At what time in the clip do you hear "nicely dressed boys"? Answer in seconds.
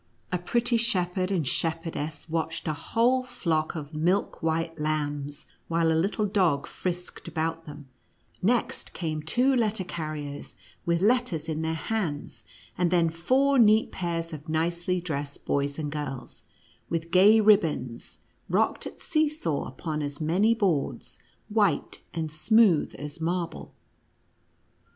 14.49-15.77